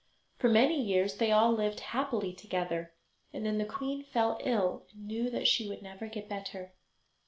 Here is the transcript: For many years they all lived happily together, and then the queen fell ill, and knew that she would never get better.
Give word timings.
For 0.39 0.49
many 0.49 0.81
years 0.81 1.17
they 1.17 1.31
all 1.31 1.51
lived 1.51 1.81
happily 1.91 2.33
together, 2.33 2.91
and 3.31 3.45
then 3.45 3.59
the 3.59 3.65
queen 3.65 4.03
fell 4.03 4.39
ill, 4.43 4.87
and 4.91 5.05
knew 5.07 5.29
that 5.29 5.47
she 5.47 5.69
would 5.69 5.83
never 5.83 6.07
get 6.07 6.27
better. 6.27 6.73